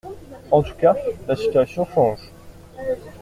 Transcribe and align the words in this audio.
En 0.49 0.63
tous 0.63 0.73
cas, 0.73 0.95
la 1.27 1.35
situation 1.35 1.85
change. 1.85 2.31